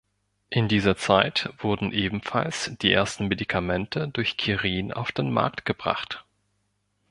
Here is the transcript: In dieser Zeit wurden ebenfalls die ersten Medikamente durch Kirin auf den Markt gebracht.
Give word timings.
In 0.49 0.67
dieser 0.67 0.97
Zeit 0.97 1.49
wurden 1.59 1.91
ebenfalls 1.91 2.71
die 2.81 2.91
ersten 2.91 3.27
Medikamente 3.27 4.07
durch 4.07 4.35
Kirin 4.35 4.91
auf 4.91 5.11
den 5.11 5.31
Markt 5.31 5.63
gebracht. 5.63 6.25